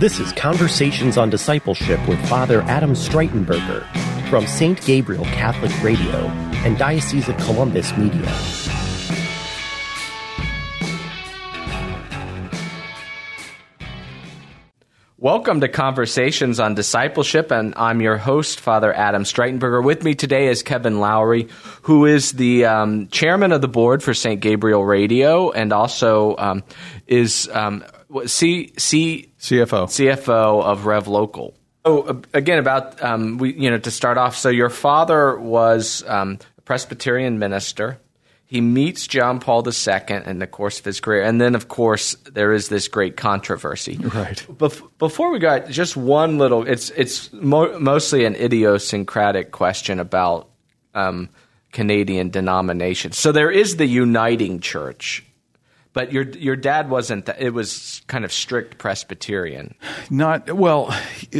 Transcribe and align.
This 0.00 0.18
is 0.18 0.32
Conversations 0.32 1.18
on 1.18 1.28
Discipleship 1.28 2.00
with 2.08 2.18
Father 2.26 2.62
Adam 2.62 2.94
Streitenberger 2.94 3.84
from 4.30 4.46
St. 4.46 4.80
Gabriel 4.86 5.26
Catholic 5.26 5.70
Radio 5.82 6.16
and 6.64 6.78
Diocese 6.78 7.28
of 7.28 7.36
Columbus 7.36 7.94
Media. 7.98 8.34
Welcome 15.18 15.60
to 15.60 15.68
Conversations 15.68 16.58
on 16.60 16.74
Discipleship, 16.74 17.50
and 17.52 17.74
I'm 17.76 18.00
your 18.00 18.16
host, 18.16 18.58
Father 18.58 18.94
Adam 18.94 19.24
Streitenberger. 19.24 19.84
With 19.84 20.02
me 20.02 20.14
today 20.14 20.46
is 20.46 20.62
Kevin 20.62 20.98
Lowry, 20.98 21.48
who 21.82 22.06
is 22.06 22.32
the 22.32 22.64
um, 22.64 23.08
chairman 23.08 23.52
of 23.52 23.60
the 23.60 23.68
board 23.68 24.02
for 24.02 24.14
St. 24.14 24.40
Gabriel 24.40 24.82
Radio 24.82 25.50
and 25.50 25.74
also 25.74 26.36
um, 26.38 26.64
is 27.06 27.50
um, 27.52 27.84
C, 28.24 28.72
C, 28.78 29.29
CFO. 29.40 29.86
CFO 29.86 30.62
of 30.62 30.86
Rev 30.86 31.08
Local. 31.08 31.54
So 31.86 32.22
again, 32.34 32.58
about 32.58 33.02
um, 33.02 33.38
we, 33.38 33.54
you 33.54 33.70
know, 33.70 33.78
to 33.78 33.90
start 33.90 34.18
off. 34.18 34.36
So 34.36 34.50
your 34.50 34.68
father 34.68 35.38
was 35.38 36.04
um, 36.06 36.38
a 36.58 36.60
Presbyterian 36.60 37.38
minister. 37.38 37.98
He 38.44 38.60
meets 38.60 39.06
John 39.06 39.38
Paul 39.38 39.64
II 39.66 40.22
in 40.26 40.40
the 40.40 40.46
course 40.46 40.80
of 40.80 40.84
his 40.84 40.98
career, 40.98 41.22
and 41.22 41.40
then, 41.40 41.54
of 41.54 41.68
course, 41.68 42.16
there 42.32 42.52
is 42.52 42.68
this 42.68 42.88
great 42.88 43.16
controversy. 43.16 43.96
Right. 43.96 44.44
Bef- 44.50 44.82
before 44.98 45.30
we 45.30 45.38
got 45.38 45.68
just 45.68 45.96
one 45.96 46.38
little, 46.38 46.66
it's 46.66 46.90
it's 46.90 47.32
mo- 47.32 47.78
mostly 47.78 48.24
an 48.24 48.34
idiosyncratic 48.34 49.52
question 49.52 50.00
about 50.00 50.48
um, 50.94 51.28
Canadian 51.70 52.30
denominations. 52.30 53.16
So 53.16 53.30
there 53.30 53.52
is 53.52 53.76
the 53.76 53.86
Uniting 53.86 54.58
Church, 54.58 55.24
but 55.92 56.12
your 56.12 56.22
your 56.30 56.56
dad 56.56 56.88
wasn't. 56.90 57.26
Th- 57.26 57.38
it 57.40 57.50
was 57.54 58.02
kind 58.06 58.24
of 58.24 58.32
strict 58.32 58.78
Presbyterian. 58.78 59.74
Not 60.10 60.52
well. 60.52 60.94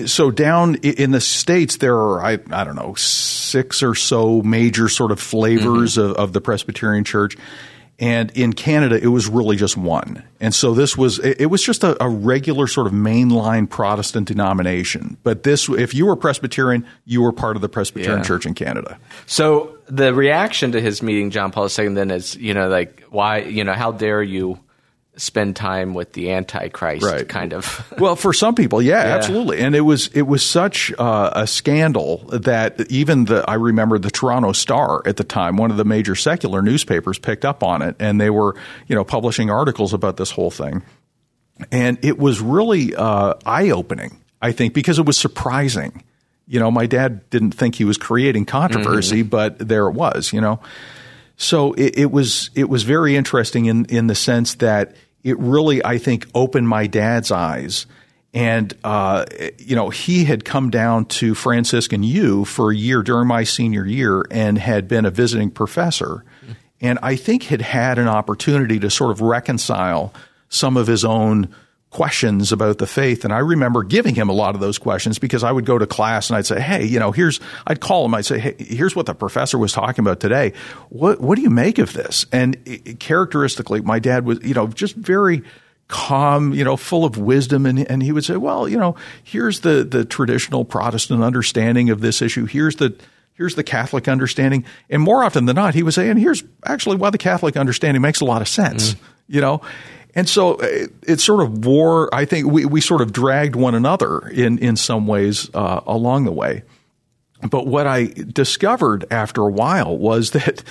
So 0.07 0.31
down 0.31 0.77
in 0.77 1.11
the 1.13 1.21
states, 1.21 1.77
there 1.77 1.97
are 1.97 2.21
I 2.25 2.33
I 2.51 2.65
don't 2.65 2.77
know 2.77 2.95
six 2.95 3.83
or 3.83 3.95
so 3.95 4.43
major 4.43 4.89
sort 4.89 5.13
of 5.13 5.21
flavors 5.21 5.97
Mm-hmm. 5.97 6.11
of, 6.11 6.17
of 6.17 6.33
the 6.33 6.41
Presbyterian 6.41 7.05
Church, 7.05 7.37
and 7.99 8.31
in 8.33 8.53
Canada, 8.53 8.99
it 9.01 9.09
was 9.09 9.29
really 9.29 9.57
just 9.57 9.77
one. 9.77 10.23
And 10.41 10.55
so 10.55 10.73
this 10.75 10.97
was 10.97 11.19
it, 11.19 11.43
it 11.43 11.47
was 11.47 11.63
just 11.63 11.85
a, 11.85 12.03
a 12.03 12.09
regular 12.09 12.67
sort 12.67 12.87
of 12.87 12.93
mainline 12.93 13.69
Protestant 13.69 14.27
denomination. 14.29 15.17
But 15.23 15.43
this, 15.43 15.69
if 15.69 15.95
you 15.95 16.07
were 16.07 16.17
Presbyterian, 16.17 16.87
you 17.05 17.23
were 17.23 17.33
part 17.33 17.57
of 17.57 17.63
the 17.63 17.69
Presbyterian 17.69 18.21
Yeah. 18.21 18.25
Church 18.25 18.47
in 18.47 18.55
Canada. 18.55 18.99
So 19.27 19.77
the 19.91 20.15
reaction 20.15 20.73
to 20.73 20.81
his 20.81 21.03
meeting 21.03 21.31
John 21.31 21.51
Paul 21.53 21.69
II 21.77 21.89
then 21.95 22.11
is, 22.11 22.37
you 22.37 22.55
know, 22.55 22.69
like 22.69 23.03
why, 23.11 23.39
you 23.39 23.65
know, 23.65 23.73
how 23.75 23.93
dare 23.93 24.23
you 24.23 24.59
spend 25.17 25.55
time 25.57 25.93
with 25.93 26.13
the 26.15 26.31
Antichrist, 26.33 27.05
Right. 27.05 27.29
kind 27.29 27.53
of. 27.53 27.85
Well, 27.99 28.17
for 28.17 28.33
some 28.33 28.55
people, 28.55 28.81
yeah, 28.81 29.01
absolutely. 29.01 29.59
And 29.59 29.75
it 29.75 29.83
was 29.83 30.07
it 30.15 30.23
was 30.23 30.43
such 30.43 30.93
uh, 30.99 31.31
a 31.35 31.47
scandal 31.47 32.19
that 32.33 32.81
even 32.91 33.27
the 33.27 33.45
I 33.47 33.55
remember 33.55 33.99
the 33.99 34.11
Toronto 34.11 34.53
Star 34.53 35.03
at 35.05 35.17
the 35.19 35.25
time, 35.25 35.57
one 35.57 35.71
of 35.71 35.77
the 35.77 35.85
major 35.85 36.15
secular 36.15 36.63
newspapers, 36.63 37.19
picked 37.19 37.45
up 37.45 37.63
on 37.63 37.83
it, 37.83 37.97
and 37.99 38.19
they 38.21 38.31
were 38.31 38.57
you 38.87 38.95
know 38.95 39.05
publishing 39.05 39.51
articles 39.51 39.93
about 39.93 40.17
this 40.17 40.31
whole 40.31 40.51
thing, 40.51 40.83
and 41.71 41.99
it 42.03 42.19
was 42.19 42.41
really 42.41 42.95
uh, 42.95 43.35
eye 43.45 43.69
opening, 43.71 44.17
I 44.41 44.53
think, 44.53 44.73
because 44.73 44.99
it 44.99 45.05
was 45.05 45.19
surprising. 45.19 46.03
You 46.51 46.59
know, 46.59 46.73
my 46.73 46.87
dad 46.87 47.31
didn't 47.31 47.53
think 47.53 47.77
he 47.77 47.85
was 47.85 47.97
creating 47.97 48.47
controversy, 48.47 49.23
but 49.23 49.61
there 49.61 49.87
it 49.87 49.93
was. 49.93 50.33
You 50.33 50.41
know. 50.41 50.59
So 51.37 51.75
it, 51.75 51.97
it 51.97 52.11
was 52.11 52.51
it 52.57 52.69
was 52.69 52.83
very 52.83 53.15
interesting 53.15 53.67
in 53.67 53.85
in 53.85 54.09
the 54.09 54.17
sense 54.17 54.57
that 54.57 54.97
it 55.23 55.39
really 55.39 55.85
I 55.85 55.99
think 55.99 56.27
opened 56.35 56.69
my 56.69 56.89
dad's 56.89 57.31
eyes, 57.31 57.87
and 58.35 58.75
uh, 58.83 59.27
you 59.59 59.77
know 59.77 59.91
he 59.91 60.25
had 60.25 60.45
come 60.45 60.71
down 60.71 61.05
to 61.21 61.37
Franciscan 61.37 62.03
U 62.03 62.45
for 62.45 62.73
a 62.73 62.77
year 62.77 63.05
during 63.05 63.29
my 63.29 63.45
senior 63.45 63.87
year 63.87 64.25
and 64.33 64.59
had 64.59 64.89
been 64.89 65.05
a 65.05 65.11
visiting 65.11 65.53
professor, 65.53 66.25
and 66.81 66.99
I 67.01 67.15
think 67.15 67.45
had 67.45 67.63
had 67.63 68.01
an 68.01 68.09
opportunity 68.09 68.81
to 68.81 68.91
sort 68.91 69.13
of 69.13 69.21
reconcile 69.21 70.13
some 70.49 70.77
of 70.77 70.89
his 70.89 71.05
own 71.05 71.55
questions 71.91 72.53
about 72.53 72.79
the 72.79 72.87
faith. 72.87 73.25
And 73.25 73.33
I 73.33 73.39
remember 73.39 73.83
giving 73.83 74.15
him 74.15 74.29
a 74.29 74.33
lot 74.33 74.55
of 74.55 74.61
those 74.61 74.79
questions 74.79 75.19
because 75.19 75.43
I 75.43 75.51
would 75.51 75.67
go 75.67 75.77
to 75.77 75.87
class 75.87 76.31
and 76.31 76.37
I'd 76.37 76.47
say, 76.47 76.61
Hey, 76.61 76.85
you 76.85 77.01
know, 77.01 77.11
here's, 77.11 77.41
I'd 77.67 77.81
call 77.81 78.05
him. 78.05 78.15
I'd 78.15 78.25
say, 78.25 78.39
Hey, 78.39 78.55
here's 78.59 78.95
what 78.95 79.07
the 79.07 79.15
professor 79.15 79.59
was 79.59 79.73
talking 79.73 80.05
about 80.05 80.21
today. 80.21 80.53
What, 80.89 81.21
what 81.21 81.37
do 81.37 81.43
you 81.43 81.51
make 81.51 81.79
of 81.79 81.93
this? 81.93 82.27
And 82.31 82.57
it, 82.65 83.01
characteristically, 83.01 83.81
my 83.81 83.99
dad 83.99 84.25
was, 84.25 84.39
you 84.43 84.55
know, 84.55 84.69
just 84.69 84.95
very, 84.95 85.43
calm, 85.91 86.55
you 86.55 86.65
know, 86.65 86.77
full 86.77 87.05
of 87.05 87.19
wisdom. 87.19 87.67
And, 87.67 87.91
and 87.91 88.03
he 88.03 88.13
would 88.13 88.25
say, 88.25 88.37
well, 88.37 88.69
you 88.69 88.79
know, 88.79 88.95
here's 89.25 89.61
the, 89.61 89.85
the 89.85 90.05
traditional 90.05 90.65
Protestant 90.65 91.23
understanding 91.23 91.91
of 91.91 92.01
this 92.01 92.23
issue. 92.23 92.47
Here's 92.47 92.77
the, 92.77 92.97
here's 93.35 93.57
the 93.57 93.65
Catholic 93.65 94.07
understanding. 94.07 94.65
And 94.89 95.03
more 95.03 95.25
often 95.25 95.47
than 95.47 95.57
not, 95.57 95.75
he 95.75 95.83
would 95.83 95.93
say, 95.93 96.09
and 96.09 96.19
here's 96.19 96.45
actually 96.65 96.97
why 96.97 97.11
the 97.11 97.19
Catholic 97.19 97.57
understanding 97.57 98.01
makes 98.01 98.21
a 98.21 98.25
lot 98.25 98.41
of 98.41 98.49
sense, 98.49 98.95
mm-hmm. 98.95 99.05
you 99.29 99.41
know? 99.41 99.63
And 100.15 100.29
so 100.29 100.57
it, 100.59 100.91
it 101.07 101.21
sort 101.21 101.43
of 101.43 101.65
wore, 101.65 102.13
I 102.15 102.25
think 102.25 102.47
we, 102.47 102.65
we 102.65 102.81
sort 102.81 103.01
of 103.01 103.13
dragged 103.13 103.57
one 103.57 103.75
another 103.75 104.29
in, 104.29 104.59
in 104.59 104.77
some 104.77 105.07
ways 105.07 105.51
uh, 105.55 105.81
along 105.87 106.25
the 106.25 106.33
way. 106.33 106.63
But 107.49 107.67
what 107.67 107.87
I 107.87 108.07
discovered 108.07 109.07
after 109.11 109.43
a 109.43 109.51
while 109.51 109.97
was 109.97 110.31
that 110.33 110.63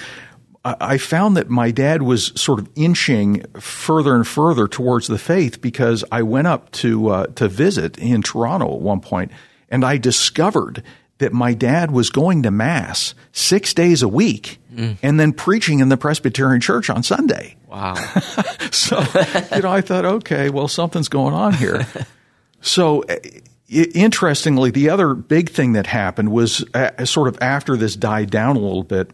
I 0.64 0.76
I 0.82 0.98
found 0.98 1.38
that 1.38 1.50
my 1.50 1.72
dad 1.72 2.02
was 2.02 2.34
sort 2.36 2.60
of 2.60 2.70
inching 2.76 3.46
further 3.60 4.16
and 4.16 4.28
further 4.28 4.68
towards 4.68 5.08
the 5.08 5.18
faith 5.18 5.62
because 5.62 6.04
I 6.12 6.22
went 6.24 6.48
up 6.48 6.72
to 6.72 7.10
uh, 7.10 7.28
to 7.28 7.48
visit 7.48 7.98
in 7.98 8.22
Toronto 8.22 8.76
at 8.76 8.82
one 8.82 9.00
point, 9.00 9.32
and 9.70 9.86
I 9.86 9.98
discovered 9.98 10.84
that 11.20 11.32
my 11.34 11.54
dad 11.54 11.92
was 11.92 12.10
going 12.10 12.44
to 12.44 12.52
mass 12.52 13.14
six 13.32 13.74
days 13.74 14.02
a 14.02 14.08
week 14.08 14.58
and 15.04 15.20
then 15.20 15.34
preaching 15.34 15.80
in 15.80 15.90
the 15.90 15.98
Presbyterian 15.98 16.62
Church 16.62 16.90
on 16.90 17.04
Sunday. 17.04 17.56
Wow. 17.68 17.96
So, 18.72 19.00
you 19.56 19.62
know, 19.62 19.72
I 19.72 19.82
thought, 19.82 20.06
okay, 20.06 20.50
well, 20.50 20.68
something's 20.68 21.10
going 21.10 21.34
on 21.34 21.54
here. 21.54 21.86
So, 22.62 23.04
uh, 23.04 23.16
interestingly, 23.70 24.72
the 24.72 24.90
other 24.90 25.14
big 25.14 25.50
thing 25.50 25.74
that 25.74 25.88
happened 25.88 26.30
was 26.32 26.64
uh, 26.74 27.06
sort 27.06 27.28
of 27.28 27.38
after 27.42 27.78
this 27.78 27.96
died 27.96 28.30
down 28.30 28.56
a 28.58 28.60
little 28.60 28.84
bit. 28.84 29.12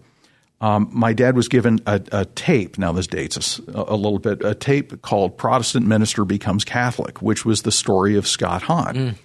Um, 0.61 0.89
my 0.91 1.13
dad 1.13 1.35
was 1.35 1.47
given 1.47 1.79
a, 1.85 2.01
a 2.11 2.25
tape. 2.25 2.77
Now 2.79 2.91
this 2.91 3.05
dates 3.07 3.37
us 3.37 3.59
a, 3.67 3.85
a 3.89 3.95
little 3.95 4.17
bit. 4.19 4.43
A 4.43 4.55
tape 4.55 5.01
called 5.01 5.37
"Protestant 5.37 5.85
Minister 5.85 6.25
Becomes 6.25 6.63
Catholic," 6.63 7.21
which 7.21 7.45
was 7.45 7.61
the 7.63 7.71
story 7.71 8.15
of 8.15 8.25
Scott 8.25 8.63
Hahn. 8.63 9.15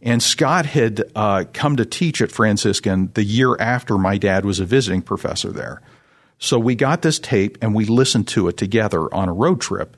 And 0.00 0.22
Scott 0.22 0.66
had 0.66 1.02
uh, 1.14 1.44
come 1.52 1.76
to 1.76 1.84
teach 1.84 2.22
at 2.22 2.30
Franciscan 2.30 3.10
the 3.14 3.24
year 3.24 3.56
after 3.58 3.98
my 3.98 4.16
dad 4.16 4.44
was 4.44 4.60
a 4.60 4.64
visiting 4.64 5.02
professor 5.02 5.50
there. 5.50 5.82
So 6.38 6.58
we 6.58 6.76
got 6.76 7.02
this 7.02 7.18
tape 7.18 7.58
and 7.60 7.74
we 7.74 7.84
listened 7.84 8.28
to 8.28 8.48
it 8.48 8.56
together 8.56 9.12
on 9.12 9.28
a 9.28 9.32
road 9.32 9.60
trip. 9.60 9.96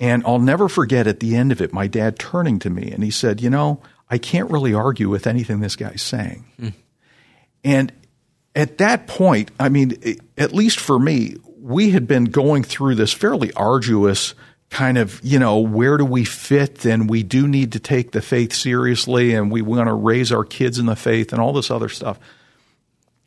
And 0.00 0.24
I'll 0.26 0.40
never 0.40 0.68
forget 0.68 1.06
at 1.06 1.20
the 1.20 1.36
end 1.36 1.52
of 1.52 1.60
it, 1.60 1.72
my 1.72 1.86
dad 1.86 2.18
turning 2.18 2.58
to 2.60 2.70
me 2.70 2.90
and 2.90 3.04
he 3.04 3.10
said, 3.10 3.40
You 3.40 3.50
know, 3.50 3.80
I 4.08 4.18
can't 4.18 4.50
really 4.50 4.74
argue 4.74 5.08
with 5.08 5.26
anything 5.26 5.60
this 5.60 5.76
guy's 5.76 6.02
saying. 6.02 6.44
And 7.62 7.92
at 8.54 8.78
that 8.78 9.06
point, 9.06 9.50
I 9.60 9.68
mean, 9.68 10.00
at 10.36 10.52
least 10.52 10.80
for 10.80 10.98
me, 10.98 11.36
we 11.60 11.90
had 11.90 12.08
been 12.08 12.24
going 12.24 12.64
through 12.64 12.96
this 12.96 13.12
fairly 13.12 13.52
arduous 13.52 14.34
kind 14.70 14.98
of, 14.98 15.20
you 15.22 15.38
know, 15.38 15.58
where 15.58 15.98
do 15.98 16.04
we 16.04 16.24
fit? 16.24 16.86
And 16.86 17.10
we 17.10 17.22
do 17.22 17.46
need 17.46 17.72
to 17.72 17.80
take 17.80 18.12
the 18.12 18.22
faith 18.22 18.52
seriously 18.52 19.34
and 19.34 19.50
we 19.50 19.62
want 19.62 19.88
to 19.88 19.94
raise 19.94 20.32
our 20.32 20.44
kids 20.44 20.78
in 20.78 20.86
the 20.86 20.96
faith 20.96 21.32
and 21.32 21.42
all 21.42 21.52
this 21.52 21.70
other 21.70 21.88
stuff. 21.88 22.18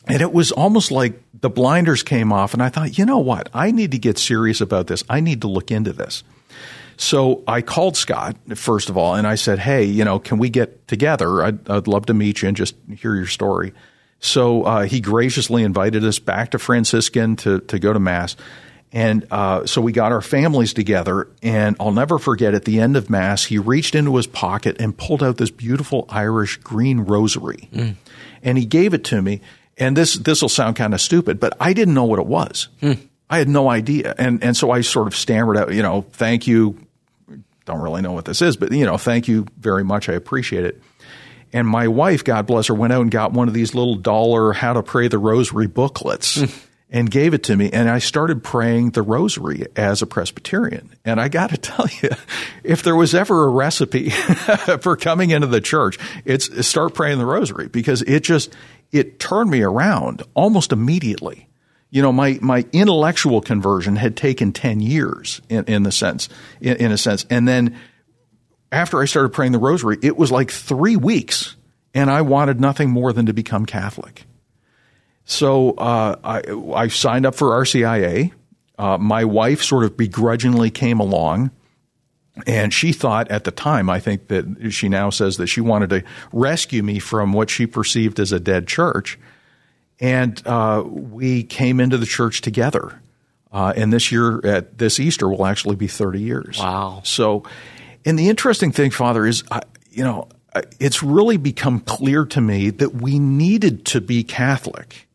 And 0.05 0.21
it 0.21 0.33
was 0.33 0.51
almost 0.51 0.91
like 0.91 1.21
the 1.33 1.49
blinders 1.49 2.03
came 2.03 2.33
off, 2.33 2.53
and 2.53 2.61
I 2.61 2.67
thought, 2.67 2.97
you 2.97 3.05
know 3.05 3.19
what? 3.19 3.47
I 3.53 3.71
need 3.71 3.91
to 3.91 3.97
get 3.97 4.17
serious 4.17 4.59
about 4.59 4.87
this. 4.87 5.01
I 5.09 5.21
need 5.21 5.41
to 5.41 5.47
look 5.47 5.71
into 5.71 5.93
this. 5.93 6.23
So 6.97 7.41
I 7.47 7.61
called 7.61 7.95
Scott, 7.95 8.35
first 8.55 8.89
of 8.89 8.97
all, 8.97 9.15
and 9.15 9.25
I 9.25 9.35
said, 9.35 9.59
hey, 9.59 9.85
you 9.85 10.03
know, 10.03 10.19
can 10.19 10.37
we 10.39 10.49
get 10.49 10.87
together? 10.87 11.43
I'd, 11.43 11.69
I'd 11.69 11.87
love 11.87 12.05
to 12.07 12.13
meet 12.13 12.41
you 12.41 12.49
and 12.49 12.57
just 12.57 12.75
hear 12.97 13.15
your 13.15 13.27
story. 13.27 13.73
So 14.19 14.63
uh, 14.63 14.83
he 14.83 14.99
graciously 14.99 15.63
invited 15.63 16.03
us 16.03 16.19
back 16.19 16.51
to 16.51 16.59
Franciscan 16.59 17.35
to, 17.37 17.59
to 17.61 17.79
go 17.79 17.93
to 17.93 17.99
Mass. 17.99 18.35
And 18.93 19.25
uh, 19.31 19.65
so 19.65 19.81
we 19.81 19.91
got 19.91 20.11
our 20.11 20.21
families 20.21 20.71
together, 20.71 21.27
and 21.41 21.75
I'll 21.79 21.91
never 21.91 22.19
forget 22.19 22.53
at 22.53 22.65
the 22.65 22.79
end 22.79 22.95
of 22.95 23.09
Mass, 23.09 23.43
he 23.43 23.57
reached 23.57 23.95
into 23.95 24.15
his 24.15 24.27
pocket 24.27 24.77
and 24.79 24.95
pulled 24.95 25.23
out 25.23 25.37
this 25.37 25.49
beautiful 25.49 26.05
Irish 26.09 26.57
green 26.57 26.99
rosary. 26.99 27.69
Hmm. 27.73 27.89
And 28.43 28.55
he 28.55 28.65
gave 28.65 28.93
it 28.93 29.03
to 29.05 29.19
me. 29.19 29.41
And 29.79 29.97
this 29.97 30.13
this 30.13 30.43
will 30.43 30.49
sound 30.49 30.75
kind 30.75 30.93
of 30.93 31.01
stupid, 31.01 31.39
but 31.39 31.57
I 31.59 31.73
didn't 31.73 31.95
know 31.95 32.03
what 32.03 32.19
it 32.19 32.27
was. 32.27 32.67
Hmm. 32.81 32.93
I 33.31 33.39
had 33.39 33.49
no 33.49 33.67
idea. 33.67 34.13
And 34.19 34.43
and 34.43 34.55
so 34.55 34.69
I 34.69 34.81
sort 34.81 35.07
of 35.07 35.15
stammered 35.15 35.57
out, 35.57 35.73
you 35.73 35.81
know, 35.81 36.05
thank 36.11 36.45
you. 36.45 36.77
Don't 37.65 37.81
really 37.81 38.03
know 38.03 38.11
what 38.11 38.25
this 38.25 38.43
is, 38.43 38.57
but 38.57 38.71
you 38.71 38.85
know, 38.85 38.99
thank 38.99 39.27
you 39.27 39.47
very 39.57 39.83
much. 39.83 40.07
I 40.07 40.13
appreciate 40.13 40.65
it. 40.65 40.79
And 41.51 41.67
my 41.67 41.87
wife, 41.87 42.23
God 42.23 42.45
bless 42.45 42.67
her, 42.67 42.75
went 42.75 42.93
out 42.93 43.01
and 43.01 43.09
got 43.09 43.31
one 43.31 43.47
of 43.47 43.55
these 43.55 43.73
little 43.73 43.95
dollar 43.95 44.53
how 44.53 44.73
to 44.73 44.83
pray 44.83 45.07
the 45.07 45.17
rosary 45.17 45.65
booklets. 45.65 46.41
Hmm. 46.41 46.45
And 46.93 47.09
gave 47.09 47.33
it 47.33 47.43
to 47.43 47.55
me. 47.55 47.71
And 47.71 47.89
I 47.89 47.97
started 47.97 48.43
praying 48.43 48.91
the 48.91 49.01
rosary 49.01 49.65
as 49.75 50.03
a 50.03 50.05
Presbyterian. 50.05 50.93
And 51.03 51.19
I 51.19 51.27
got 51.27 51.49
to 51.49 51.57
tell 51.57 51.87
you, 52.01 52.09
if 52.63 52.83
there 52.83 52.95
was 52.95 53.15
ever 53.15 53.45
a 53.45 53.49
recipe 53.49 54.09
for 54.81 54.95
coming 54.95 55.31
into 55.31 55.47
the 55.47 55.59
church, 55.59 55.97
it's 56.23 56.65
start 56.65 56.93
praying 56.93 57.17
the 57.17 57.25
rosary 57.25 57.67
because 57.67 58.03
it 58.03 58.21
just, 58.21 58.55
it 58.91 59.19
turned 59.19 59.49
me 59.49 59.63
around 59.63 60.21
almost 60.35 60.71
immediately. 60.71 61.49
You 61.89 62.01
know, 62.03 62.13
my, 62.13 62.39
my 62.41 62.65
intellectual 62.71 63.41
conversion 63.41 63.95
had 63.95 64.15
taken 64.15 64.53
10 64.53 64.79
years 64.79 65.41
in, 65.49 65.65
in 65.65 65.83
the 65.83 65.91
sense, 65.91 66.29
in, 66.61 66.77
in 66.77 66.91
a 66.91 66.97
sense. 66.97 67.25
And 67.29 67.47
then 67.47 67.75
after 68.71 69.01
I 69.01 69.05
started 69.05 69.29
praying 69.29 69.51
the 69.51 69.59
rosary, 69.59 69.97
it 70.01 70.15
was 70.15 70.31
like 70.31 70.51
three 70.51 70.95
weeks 70.95 71.55
and 71.93 72.09
I 72.09 72.21
wanted 72.21 72.59
nothing 72.59 72.89
more 72.89 73.13
than 73.13 73.27
to 73.27 73.33
become 73.33 73.65
Catholic. 73.65 74.25
So 75.25 75.71
uh, 75.71 76.15
I, 76.23 76.41
I, 76.75 76.87
signed 76.89 77.25
up 77.25 77.35
for 77.35 77.49
RCIA. 77.49 78.31
Uh, 78.77 78.97
my 78.97 79.23
wife 79.23 79.61
sort 79.61 79.85
of 79.85 79.95
begrudgingly 79.95 80.69
came 80.69 80.99
along. 80.99 81.51
And 82.47 82.73
she 82.73 82.93
thought 82.93 83.29
at 83.29 83.43
the 83.43 83.51
time, 83.51 83.89
I 83.89 83.99
think 83.99 84.27
that 84.29 84.71
she 84.71 84.89
now 84.89 85.11
says 85.11 85.37
that 85.37 85.47
she 85.47 85.61
wanted 85.61 85.91
to 85.91 86.03
rescue 86.31 86.81
me 86.81 86.97
from 86.97 87.31
what 87.31 87.49
she 87.49 87.67
perceived 87.67 88.19
as 88.19 88.31
a 88.31 88.39
dead 88.39 88.67
church. 88.67 89.19
And 89.99 90.41
uh, 90.47 90.83
we 90.85 91.43
came 91.43 91.79
into 91.79 91.97
the 91.97 92.07
church 92.07 92.41
together. 92.41 92.99
Uh, 93.51 93.71
and 93.75 93.93
this 93.93 94.11
year, 94.11 94.43
at 94.43 94.79
this 94.79 94.99
Easter, 94.99 95.29
will 95.29 95.45
actually 95.45 95.75
be 95.75 95.87
30 95.87 96.19
years. 96.19 96.57
Wow. 96.57 97.01
So, 97.05 97.43
and 98.03 98.17
the 98.17 98.29
interesting 98.29 98.71
thing, 98.71 98.89
Father, 98.89 99.27
is, 99.27 99.43
you 99.91 100.03
know, 100.03 100.27
it's 100.79 101.03
really 101.03 101.37
become 101.37 101.79
clear 101.81 102.25
to 102.25 102.41
me 102.41 102.71
that 102.71 102.95
we 102.95 103.19
needed 103.19 103.85
to 103.85 104.01
be 104.01 104.23
Catholic 104.23 105.07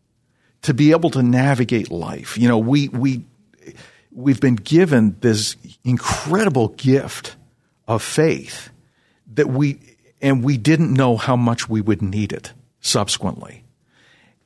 to 0.63 0.75
be 0.75 0.91
able 0.91 1.11
to 1.11 1.23
navigate 1.23 1.91
life. 1.91 2.37
You 2.37 2.49
know, 2.49 2.59
we, 2.59 2.89
we, 2.89 3.25
we've 4.13 4.41
been 4.41 4.57
given 4.57 5.17
this 5.21 5.57
incredible 5.85 6.69
gift 6.69 7.37
of 7.87 8.03
faith 8.03 8.71
that 9.35 9.49
we, 9.49 9.79
and 10.21 10.43
we 10.43 10.57
didn't 10.57 10.93
know 10.93 11.17
how 11.17 11.37
much 11.37 11.69
we 11.69 11.81
would 11.81 12.03
need 12.03 12.33
it 12.33 12.53
subsequently. 12.81 13.65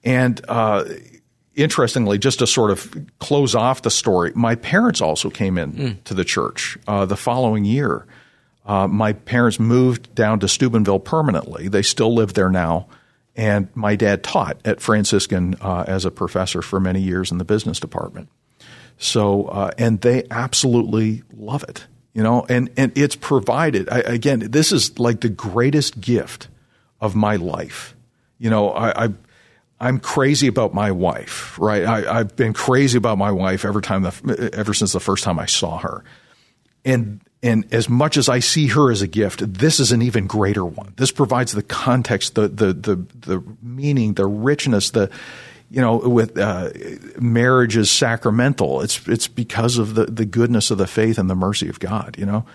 And, 0.04 0.40
uh, 0.48 0.84
interestingly, 1.54 2.18
just 2.18 2.38
to 2.38 2.46
sort 2.46 2.70
of 2.70 2.94
close 3.18 3.54
off 3.54 3.82
the 3.82 3.90
story, 3.90 4.32
my 4.34 4.54
parents 4.54 5.00
also 5.00 5.30
came 5.30 5.58
in 5.58 5.72
mm. 5.72 6.04
to 6.04 6.14
the 6.14 6.24
church 6.24 6.78
uh, 6.86 7.04
the 7.04 7.16
following 7.16 7.64
year. 7.64 8.06
Uh, 8.64 8.86
my 8.86 9.12
parents 9.12 9.58
moved 9.58 10.14
down 10.14 10.40
to 10.40 10.48
Steubenville 10.48 11.00
permanently. 11.00 11.68
They 11.68 11.82
still 11.82 12.14
live 12.14 12.34
there 12.34 12.48
now. 12.50 12.86
And 13.34 13.68
my 13.74 13.96
dad 13.96 14.22
taught 14.22 14.58
at 14.64 14.80
Franciscan 14.80 15.56
uh, 15.60 15.84
as 15.86 16.04
a 16.04 16.10
professor 16.10 16.60
for 16.60 16.78
many 16.80 17.00
years 17.00 17.30
in 17.30 17.38
the 17.38 17.44
business 17.44 17.80
department. 17.80 18.28
So, 18.98 19.46
uh, 19.46 19.70
and 19.78 20.00
they 20.00 20.24
absolutely 20.30 21.22
love 21.34 21.64
it, 21.64 21.86
you 22.12 22.22
know, 22.22 22.44
and, 22.48 22.70
and 22.76 22.92
it's 22.94 23.16
provided. 23.16 23.88
I, 23.88 24.00
again, 24.00 24.40
this 24.50 24.70
is 24.70 24.98
like 24.98 25.22
the 25.22 25.28
greatest 25.30 26.00
gift 26.00 26.48
of 27.00 27.16
my 27.16 27.36
life. 27.36 27.96
You 28.38 28.50
know, 28.50 28.70
I, 28.70 29.06
I 29.06 29.08
I'm 29.82 29.98
crazy 29.98 30.46
about 30.46 30.72
my 30.72 30.92
wife, 30.92 31.58
right? 31.58 31.84
I, 31.84 32.18
have 32.18 32.36
been 32.36 32.52
crazy 32.52 32.96
about 32.96 33.18
my 33.18 33.32
wife 33.32 33.64
every 33.64 33.82
time, 33.82 34.02
the, 34.02 34.50
ever 34.52 34.74
since 34.74 34.92
the 34.92 35.00
first 35.00 35.24
time 35.24 35.40
I 35.40 35.46
saw 35.46 35.78
her. 35.78 36.04
And 36.84 37.20
and 37.42 37.72
as 37.74 37.88
much 37.88 38.16
as 38.16 38.28
I 38.28 38.38
see 38.38 38.68
her 38.68 38.90
as 38.90 39.02
a 39.02 39.08
gift, 39.08 39.42
this 39.54 39.80
is 39.80 39.90
an 39.90 40.00
even 40.02 40.26
greater 40.26 40.64
one. 40.64 40.94
This 40.96 41.10
provides 41.10 41.52
the 41.52 41.62
context, 41.62 42.36
the 42.36 42.48
the 42.48 42.72
the, 42.72 43.06
the 43.20 43.42
meaning, 43.60 44.14
the 44.14 44.26
richness, 44.26 44.90
the 44.90 45.10
you 45.68 45.80
know, 45.80 45.96
with 45.96 46.38
uh, 46.38 46.70
marriage 47.18 47.76
is 47.76 47.90
sacramental. 47.90 48.82
It's 48.82 49.08
it's 49.08 49.26
because 49.26 49.78
of 49.78 49.94
the 49.94 50.04
the 50.04 50.26
goodness 50.26 50.70
of 50.70 50.78
the 50.78 50.86
faith 50.86 51.18
and 51.18 51.28
the 51.28 51.34
mercy 51.34 51.68
of 51.68 51.80
God. 51.80 52.16
You 52.18 52.26
know, 52.26 52.46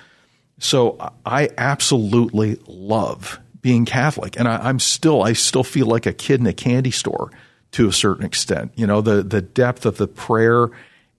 so 0.59 1.13
I 1.25 1.49
absolutely 1.57 2.59
love 2.67 3.39
being 3.61 3.85
Catholic, 3.85 4.39
and 4.39 4.47
I, 4.47 4.57
I'm 4.69 4.79
still 4.79 5.23
I 5.23 5.33
still 5.33 5.63
feel 5.63 5.87
like 5.87 6.05
a 6.05 6.13
kid 6.13 6.39
in 6.39 6.47
a 6.47 6.53
candy 6.53 6.91
store 6.91 7.31
to 7.71 7.87
a 7.87 7.93
certain 7.93 8.23
extent. 8.23 8.71
You 8.75 8.87
know, 8.87 9.01
the 9.01 9.23
the 9.23 9.41
depth 9.41 9.85
of 9.85 9.97
the 9.97 10.07
prayer 10.07 10.69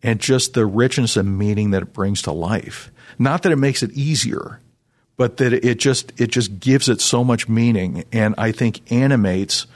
and 0.03 0.21
just 0.21 0.55
the 0.55 0.67
richness 0.67 1.17
and 1.17 1.39
meaning 1.39 1.71
that 1.71 1.83
it 1.83 1.93
brings 1.93 2.23
to 2.23 2.33
life. 2.33 2.91
Not 3.19 3.43
that 3.43 3.53
it 3.53 3.57
makes 3.57 3.83
it 3.83 3.91
easier, 3.93 4.61
but 5.17 5.39
that 5.39 5.53
it 5.53 5.79
just 5.79 6.13
it 6.21 6.29
just 6.29 6.61
gives 6.61 6.89
it 6.89 7.01
so 7.01 7.25
much 7.25 7.49
meaning, 7.49 8.05
and 8.13 8.35
I 8.39 8.53
think 8.53 8.91
animates 8.93 9.67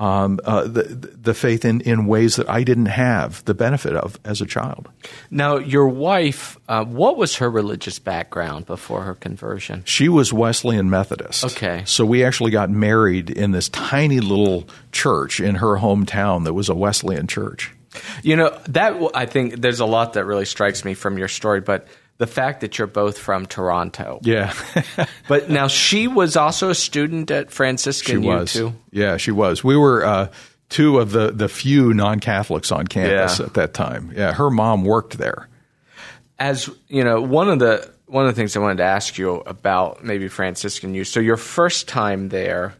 um, 0.00 0.40
uh, 0.44 0.62
the 0.62 0.82
the 0.82 1.34
faith 1.34 1.64
in 1.64 1.82
in 1.82 2.06
ways 2.06 2.36
that 2.36 2.48
I 2.48 2.64
didn't 2.64 2.86
have 2.86 3.44
the 3.44 3.54
benefit 3.54 3.94
of 3.94 4.18
as 4.24 4.40
a 4.40 4.46
child. 4.46 4.88
Now, 5.30 5.58
your 5.58 5.86
wife, 5.86 6.58
uh, 6.68 6.84
what 6.84 7.16
was 7.16 7.36
her 7.36 7.50
religious 7.50 7.98
background 7.98 8.66
before 8.66 9.02
her 9.02 9.14
conversion? 9.14 9.82
She 9.84 10.08
was 10.08 10.32
Wesleyan 10.32 10.90
Methodist. 10.90 11.44
Okay, 11.44 11.82
so 11.84 12.04
we 12.04 12.24
actually 12.24 12.50
got 12.50 12.70
married 12.70 13.30
in 13.30 13.52
this 13.52 13.68
tiny 13.68 14.20
little 14.20 14.66
church 14.90 15.38
in 15.38 15.56
her 15.56 15.76
hometown 15.76 16.44
that 16.44 16.54
was 16.54 16.68
a 16.68 16.74
Wesleyan 16.74 17.26
church. 17.26 17.72
You 18.22 18.36
know 18.36 18.58
that 18.68 19.10
I 19.14 19.26
think 19.26 19.60
there's 19.60 19.80
a 19.80 19.86
lot 19.86 20.12
that 20.12 20.24
really 20.24 20.44
strikes 20.44 20.84
me 20.84 20.94
from 20.94 21.18
your 21.18 21.28
story, 21.28 21.60
but 21.60 21.88
the 22.18 22.26
fact 22.26 22.60
that 22.60 22.78
you're 22.78 22.86
both 22.86 23.16
from 23.18 23.46
Toronto. 23.46 24.20
Yeah. 24.22 24.52
but 25.28 25.48
now 25.48 25.68
she 25.68 26.06
was 26.06 26.36
also 26.36 26.68
a 26.68 26.74
student 26.74 27.30
at 27.30 27.50
Franciscan 27.50 28.22
she 28.22 28.28
was. 28.28 28.52
too. 28.52 28.74
Yeah, 28.92 29.16
she 29.16 29.30
was. 29.30 29.64
We 29.64 29.74
were 29.74 30.04
uh, 30.04 30.28
two 30.68 30.98
of 30.98 31.12
the 31.12 31.30
the 31.30 31.48
few 31.48 31.94
non-Catholics 31.94 32.70
on 32.70 32.86
campus 32.86 33.38
yeah. 33.38 33.46
at 33.46 33.54
that 33.54 33.74
time. 33.74 34.12
Yeah, 34.14 34.34
her 34.34 34.50
mom 34.50 34.84
worked 34.84 35.16
there. 35.16 35.48
As 36.38 36.68
you 36.88 37.04
know, 37.04 37.22
one 37.22 37.48
of 37.48 37.58
the 37.58 37.90
one 38.06 38.26
of 38.26 38.34
the 38.34 38.38
things 38.38 38.54
I 38.54 38.60
wanted 38.60 38.78
to 38.78 38.84
ask 38.84 39.16
you 39.16 39.36
about 39.46 40.04
maybe 40.04 40.28
Franciscan 40.28 40.94
U. 40.94 41.04
So 41.04 41.20
your 41.20 41.36
first 41.38 41.88
time 41.88 42.28
there, 42.28 42.74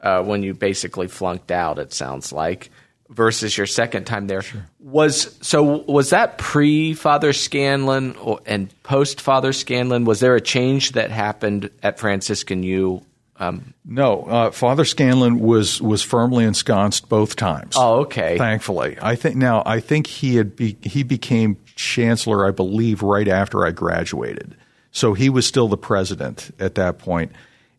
uh, 0.00 0.22
when 0.22 0.42
you 0.42 0.54
basically 0.54 1.08
flunked 1.08 1.50
out, 1.50 1.78
it 1.78 1.92
sounds 1.92 2.32
like 2.32 2.70
versus 3.08 3.56
your 3.56 3.66
second 3.66 4.04
time 4.04 4.26
there 4.26 4.42
sure. 4.42 4.66
was 4.80 5.36
so 5.40 5.82
was 5.84 6.10
that 6.10 6.38
pre 6.38 6.94
Father 6.94 7.32
Scanlan 7.32 8.16
or, 8.16 8.40
and 8.46 8.70
post 8.82 9.20
Father 9.20 9.52
Scanlan? 9.52 10.04
Was 10.04 10.20
there 10.20 10.34
a 10.34 10.40
change 10.40 10.92
that 10.92 11.10
happened 11.10 11.70
at 11.82 11.98
Franciscan 11.98 12.62
U? 12.62 13.02
Um, 13.38 13.74
no, 13.84 14.22
uh, 14.22 14.50
Father 14.50 14.84
Scanlan 14.84 15.40
was 15.40 15.80
was 15.80 16.02
firmly 16.02 16.44
ensconced 16.44 17.08
both 17.08 17.36
times. 17.36 17.74
Oh, 17.76 18.00
okay. 18.00 18.38
Thankfully, 18.38 18.96
I 19.00 19.14
think 19.14 19.36
now 19.36 19.62
I 19.66 19.80
think 19.80 20.06
he 20.06 20.36
had 20.36 20.56
be, 20.56 20.76
he 20.82 21.02
became 21.02 21.58
chancellor, 21.74 22.46
I 22.46 22.50
believe, 22.50 23.02
right 23.02 23.28
after 23.28 23.66
I 23.66 23.72
graduated. 23.72 24.56
So 24.90 25.12
he 25.12 25.28
was 25.28 25.46
still 25.46 25.68
the 25.68 25.76
president 25.76 26.50
at 26.58 26.76
that 26.76 26.98
point, 26.98 27.32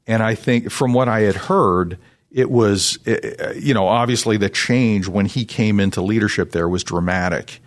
and 0.05 0.21
I 0.21 0.35
think 0.35 0.69
from 0.69 0.93
what 0.93 1.09
I 1.09 1.21
had 1.21 1.35
heard 1.35 1.97
it 2.31 2.49
was, 2.49 2.99
you 3.55 3.73
know, 3.73 3.87
obviously 3.87 4.37
the 4.37 4.49
change 4.49 5.07
when 5.07 5.25
he 5.25 5.45
came 5.45 5.79
into 5.79 6.01
leadership 6.01 6.51
there 6.51 6.67
was 6.67 6.83
dramatic. 6.83 7.61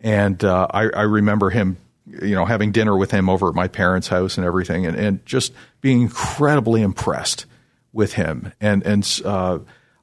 And 0.00 0.42
uh, 0.44 0.66
I, 0.70 0.88
I, 0.88 1.02
remember 1.02 1.50
him, 1.50 1.76
you 2.06 2.34
know, 2.34 2.44
having 2.44 2.70
dinner 2.70 2.96
with 2.96 3.10
him 3.10 3.28
over 3.28 3.48
at 3.48 3.54
my 3.54 3.68
parents' 3.68 4.08
house 4.08 4.36
and 4.36 4.46
everything, 4.46 4.86
and, 4.86 4.96
and 4.96 5.26
just 5.26 5.52
being 5.80 6.02
incredibly 6.02 6.82
impressed 6.82 7.46
with 7.92 8.12
him. 8.12 8.52
And 8.60 8.84
and 8.84 9.20
uh, 9.24 9.58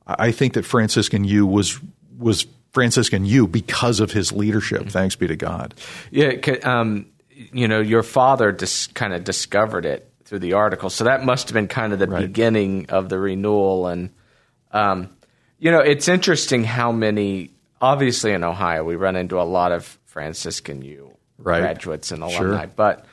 I 0.06 0.32
think 0.32 0.54
that 0.54 0.64
Franciscan 0.66 1.24
U 1.24 1.46
was 1.46 1.80
was 2.18 2.46
Franciscan 2.72 3.26
U 3.26 3.48
because 3.48 4.00
of 4.00 4.12
his 4.12 4.32
leadership. 4.32 4.90
Thanks 4.90 5.16
be 5.16 5.28
to 5.28 5.36
God. 5.36 5.76
Yeah, 6.12 6.32
um, 6.64 7.06
you 7.52 7.68
know, 7.68 7.80
your 7.80 8.04
father 8.04 8.52
just 8.52 8.94
kind 8.96 9.14
of 9.14 9.24
discovered 9.24 9.86
it 9.86 10.12
through 10.26 10.40
the 10.40 10.54
article. 10.54 10.90
So 10.90 11.04
that 11.04 11.24
must 11.24 11.50
have 11.50 11.54
been 11.54 11.68
kind 11.68 11.94
of 11.94 12.00
the 12.00 12.08
right. 12.08 12.22
beginning 12.22 12.90
of 12.90 13.10
the 13.10 13.20
renewal. 13.20 13.88
And, 13.88 14.10
um, 14.72 15.16
you 15.60 15.72
know, 15.72 15.80
it's 15.80 16.08
interesting 16.08 16.64
how 16.64 16.92
many, 16.92 17.52
obviously 17.82 18.32
in 18.32 18.44
Ohio, 18.44 18.84
we 18.84 18.96
run 18.96 19.16
into 19.16 19.40
a 19.40 19.44
lot 19.44 19.72
of 19.72 19.86
Franciscan 20.06 20.82
U 20.82 21.18
right. 21.38 21.60
graduates 21.60 22.12
and 22.12 22.24
alumni, 22.24 22.62
sure. 22.62 22.72
but, 22.76 23.06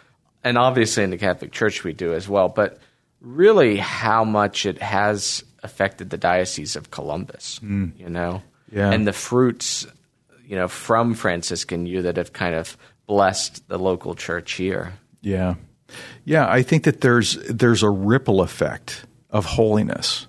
and 0.44 0.56
obviously 0.56 1.04
in 1.04 1.10
the 1.10 1.18
Catholic 1.18 1.52
Church 1.52 1.84
we 1.84 1.92
do 1.92 2.14
as 2.14 2.28
well. 2.28 2.48
But 2.48 2.78
really, 3.20 3.76
how 3.76 4.24
much 4.24 4.66
it 4.66 4.80
has 4.80 5.44
affected 5.62 6.10
the 6.10 6.16
Diocese 6.16 6.76
of 6.76 6.90
Columbus, 6.90 7.60
mm. 7.62 7.98
you 7.98 8.08
know? 8.08 8.42
Yeah. 8.72 8.90
And 8.90 9.06
the 9.06 9.12
fruits, 9.12 9.86
you 10.46 10.56
know, 10.56 10.68
from 10.68 11.14
Franciscan 11.14 11.86
U 11.86 12.02
that 12.02 12.16
have 12.16 12.32
kind 12.32 12.54
of 12.54 12.76
blessed 13.06 13.68
the 13.68 13.78
local 13.78 14.14
church 14.14 14.52
here. 14.52 14.92
Yeah. 15.20 15.54
Yeah, 16.24 16.48
I 16.48 16.62
think 16.62 16.84
that 16.84 17.00
there's 17.00 17.34
there's 17.48 17.82
a 17.82 17.90
ripple 17.90 18.40
effect 18.40 19.04
of 19.30 19.44
holiness. 19.44 20.26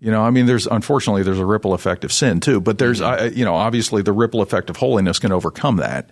You 0.00 0.10
know, 0.10 0.22
I 0.22 0.30
mean, 0.30 0.46
there's 0.46 0.66
unfortunately 0.66 1.22
there's 1.22 1.38
a 1.38 1.46
ripple 1.46 1.74
effect 1.74 2.04
of 2.04 2.12
sin 2.12 2.40
too, 2.40 2.60
but 2.60 2.78
there's 2.78 3.00
mm-hmm. 3.00 3.26
uh, 3.26 3.30
you 3.30 3.44
know 3.44 3.54
obviously 3.54 4.02
the 4.02 4.12
ripple 4.12 4.42
effect 4.42 4.70
of 4.70 4.76
holiness 4.76 5.18
can 5.18 5.32
overcome 5.32 5.76
that, 5.76 6.10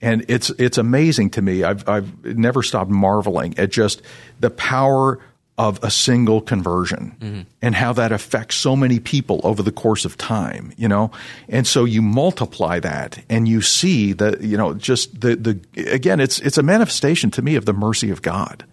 and 0.00 0.24
it's 0.28 0.50
it's 0.50 0.78
amazing 0.78 1.30
to 1.30 1.42
me. 1.42 1.64
I've 1.64 1.88
I've 1.88 2.24
never 2.24 2.62
stopped 2.62 2.90
marveling 2.90 3.58
at 3.58 3.70
just 3.70 4.02
the 4.40 4.50
power 4.50 5.18
of 5.58 5.78
a 5.82 5.90
single 5.90 6.40
conversion 6.40 7.14
mm-hmm. 7.20 7.40
and 7.60 7.74
how 7.74 7.92
that 7.92 8.10
affects 8.10 8.56
so 8.56 8.74
many 8.74 8.98
people 8.98 9.40
over 9.44 9.62
the 9.62 9.70
course 9.70 10.04
of 10.04 10.16
time, 10.16 10.72
you 10.76 10.88
know? 10.88 11.10
And 11.48 11.66
so 11.66 11.84
you 11.84 12.00
multiply 12.00 12.80
that 12.80 13.22
and 13.28 13.46
you 13.46 13.60
see 13.60 14.14
that, 14.14 14.40
you 14.40 14.56
know, 14.56 14.72
just 14.72 15.20
the, 15.20 15.36
the, 15.36 15.60
again, 15.92 16.20
it's, 16.20 16.40
it's 16.40 16.56
a 16.56 16.62
manifestation 16.62 17.30
to 17.32 17.42
me 17.42 17.56
of 17.56 17.66
the 17.66 17.74
mercy 17.74 18.10
of 18.10 18.22
God, 18.22 18.64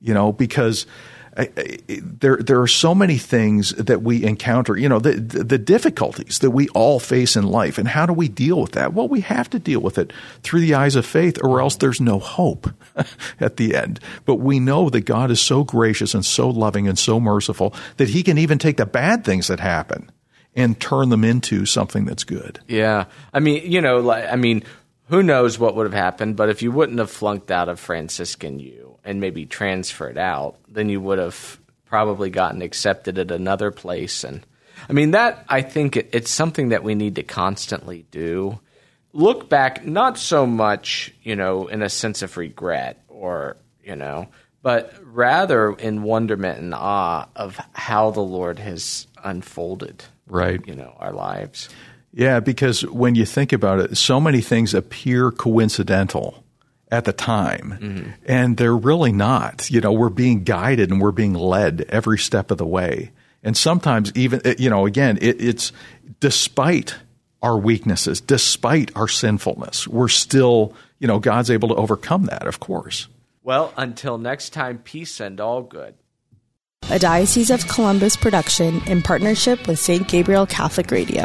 you 0.00 0.12
know, 0.12 0.30
because 0.30 0.86
There 1.36 2.38
there 2.38 2.62
are 2.62 2.66
so 2.66 2.94
many 2.94 3.18
things 3.18 3.70
that 3.72 4.02
we 4.02 4.24
encounter. 4.24 4.76
You 4.76 4.88
know, 4.88 4.98
the 4.98 5.12
the 5.12 5.58
difficulties 5.58 6.38
that 6.38 6.50
we 6.50 6.68
all 6.70 6.98
face 6.98 7.36
in 7.36 7.46
life, 7.46 7.76
and 7.76 7.86
how 7.86 8.06
do 8.06 8.14
we 8.14 8.28
deal 8.28 8.60
with 8.60 8.72
that? 8.72 8.94
Well, 8.94 9.06
we 9.06 9.20
have 9.20 9.50
to 9.50 9.58
deal 9.58 9.80
with 9.80 9.98
it 9.98 10.14
through 10.42 10.60
the 10.60 10.74
eyes 10.74 10.96
of 10.96 11.04
faith, 11.04 11.38
or 11.42 11.60
else 11.60 11.76
there's 11.76 12.00
no 12.00 12.18
hope 12.18 12.70
at 13.40 13.58
the 13.58 13.74
end. 13.74 14.00
But 14.24 14.36
we 14.36 14.58
know 14.58 14.88
that 14.88 15.02
God 15.02 15.30
is 15.30 15.40
so 15.40 15.62
gracious 15.62 16.14
and 16.14 16.24
so 16.24 16.48
loving 16.48 16.88
and 16.88 16.98
so 16.98 17.20
merciful 17.20 17.74
that 17.98 18.08
He 18.08 18.22
can 18.22 18.38
even 18.38 18.58
take 18.58 18.78
the 18.78 18.86
bad 18.86 19.22
things 19.22 19.48
that 19.48 19.60
happen 19.60 20.10
and 20.54 20.80
turn 20.80 21.10
them 21.10 21.22
into 21.22 21.66
something 21.66 22.06
that's 22.06 22.24
good. 22.24 22.60
Yeah, 22.66 23.04
I 23.34 23.40
mean, 23.40 23.70
you 23.70 23.82
know, 23.82 23.98
like 23.98 24.24
I 24.24 24.36
mean, 24.36 24.64
who 25.10 25.22
knows 25.22 25.58
what 25.58 25.76
would 25.76 25.84
have 25.84 25.92
happened? 25.92 26.36
But 26.36 26.48
if 26.48 26.62
you 26.62 26.72
wouldn't 26.72 26.98
have 26.98 27.10
flunked 27.10 27.50
out 27.50 27.68
of 27.68 27.78
Franciscan 27.78 28.58
U 28.58 28.95
and 29.06 29.20
maybe 29.20 29.46
transferred 29.46 30.18
out, 30.18 30.56
then 30.68 30.88
you 30.88 31.00
would 31.00 31.18
have 31.18 31.58
probably 31.86 32.28
gotten 32.28 32.60
accepted 32.60 33.18
at 33.18 33.30
another 33.30 33.70
place. 33.70 34.24
And 34.24 34.44
I 34.88 34.92
mean, 34.92 35.12
that 35.12 35.44
I 35.48 35.62
think 35.62 35.96
it, 35.96 36.10
it's 36.12 36.30
something 36.30 36.70
that 36.70 36.82
we 36.82 36.94
need 36.94 37.14
to 37.14 37.22
constantly 37.22 38.04
do. 38.10 38.60
Look 39.12 39.48
back, 39.48 39.86
not 39.86 40.18
so 40.18 40.46
much, 40.46 41.14
you 41.22 41.36
know, 41.36 41.68
in 41.68 41.80
a 41.82 41.88
sense 41.88 42.20
of 42.20 42.36
regret 42.36 43.02
or, 43.08 43.56
you 43.82 43.96
know, 43.96 44.28
but 44.62 44.92
rather 45.02 45.72
in 45.72 46.02
wonderment 46.02 46.58
and 46.58 46.74
awe 46.74 47.26
of 47.36 47.58
how 47.72 48.10
the 48.10 48.20
Lord 48.20 48.58
has 48.58 49.06
unfolded, 49.24 50.04
right? 50.26 50.60
You 50.66 50.74
know, 50.74 50.94
our 50.98 51.12
lives. 51.12 51.68
Yeah, 52.12 52.40
because 52.40 52.84
when 52.84 53.14
you 53.14 53.24
think 53.24 53.52
about 53.52 53.78
it, 53.78 53.96
so 53.96 54.20
many 54.20 54.40
things 54.40 54.74
appear 54.74 55.30
coincidental 55.30 56.42
at 56.90 57.04
the 57.04 57.12
time. 57.12 57.78
Mm-hmm. 57.80 58.10
And 58.26 58.56
they're 58.56 58.76
really 58.76 59.12
not. 59.12 59.70
You 59.70 59.80
know, 59.80 59.92
we're 59.92 60.08
being 60.08 60.44
guided 60.44 60.90
and 60.90 61.00
we're 61.00 61.12
being 61.12 61.34
led 61.34 61.86
every 61.88 62.18
step 62.18 62.50
of 62.50 62.58
the 62.58 62.66
way. 62.66 63.10
And 63.42 63.56
sometimes 63.56 64.12
even, 64.14 64.40
you 64.58 64.70
know, 64.70 64.86
again, 64.86 65.18
it, 65.20 65.40
it's 65.40 65.72
despite 66.20 66.96
our 67.42 67.56
weaknesses, 67.56 68.20
despite 68.20 68.94
our 68.96 69.08
sinfulness, 69.08 69.86
we're 69.86 70.08
still, 70.08 70.74
you 70.98 71.06
know, 71.06 71.18
God's 71.18 71.50
able 71.50 71.68
to 71.68 71.74
overcome 71.76 72.24
that, 72.24 72.46
of 72.46 72.60
course. 72.60 73.08
Well, 73.42 73.72
until 73.76 74.18
next 74.18 74.50
time, 74.50 74.78
peace 74.78 75.20
and 75.20 75.40
all 75.40 75.62
good. 75.62 75.94
A 76.90 76.98
Diocese 76.98 77.50
of 77.50 77.66
Columbus 77.68 78.16
production 78.16 78.80
in 78.86 79.02
partnership 79.02 79.66
with 79.66 79.78
St. 79.78 80.06
Gabriel 80.08 80.46
Catholic 80.46 80.90
Radio. 80.90 81.24